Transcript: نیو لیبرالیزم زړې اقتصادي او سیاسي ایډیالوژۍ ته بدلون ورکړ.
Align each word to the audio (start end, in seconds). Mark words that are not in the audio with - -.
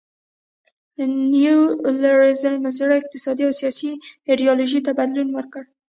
نیو 1.33 1.59
لیبرالیزم 2.01 2.55
زړې 2.77 2.95
اقتصادي 2.99 3.43
او 3.47 3.53
سیاسي 3.61 3.91
ایډیالوژۍ 4.29 4.79
ته 4.87 4.91
بدلون 4.99 5.29
ورکړ. 5.33 5.63